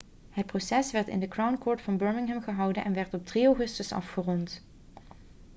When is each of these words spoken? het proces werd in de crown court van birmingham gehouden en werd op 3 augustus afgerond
het 0.29 0.45
proces 0.45 0.91
werd 0.91 1.07
in 1.07 1.19
de 1.19 1.27
crown 1.27 1.57
court 1.57 1.81
van 1.81 1.97
birmingham 1.97 2.41
gehouden 2.41 2.83
en 2.83 2.93
werd 2.93 3.13
op 3.13 3.25
3 3.25 3.45
augustus 3.45 3.91
afgerond 3.91 4.61